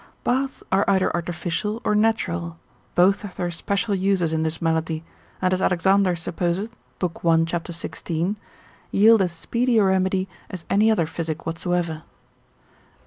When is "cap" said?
7.45-7.71